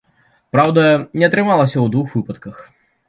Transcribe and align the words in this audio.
Праўда, 0.53 0.85
не 1.23 1.27
атрымалася 1.29 1.73
ў 1.81 1.85
двух 1.97 2.07
выпадках. 2.19 2.55